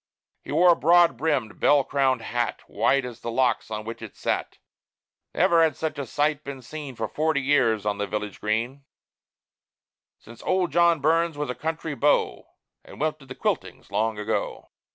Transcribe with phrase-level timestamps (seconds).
[0.43, 4.15] He wore a broad brimmed, bell crowned hat, White as the locks on which it
[4.17, 4.57] sat.
[5.35, 8.83] Never had such a sight been seen For forty years on the village green,
[10.17, 12.47] Since old John Burns was a country beau,
[12.83, 14.71] And went to the "quiltings" long ago.